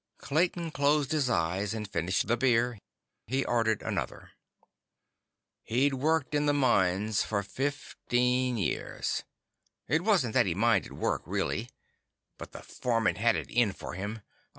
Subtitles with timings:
[0.17, 2.79] Clayton closed his eyes and finished the beer.
[3.27, 4.31] He ordered another.
[5.61, 9.21] He'd worked in the mines for fifteen years.
[9.87, 11.69] It wasn't that he minded work really,
[12.39, 14.21] but the foreman had it in for him.